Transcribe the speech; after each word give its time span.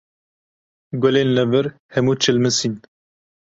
Gulên 1.03 1.29
li 1.35 1.43
vir 1.51 1.65
hemû 1.93 2.13
çilmisîn. 2.23 2.73